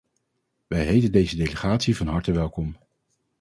[0.67, 2.77] Wij heten deze delegatie van harte welkom.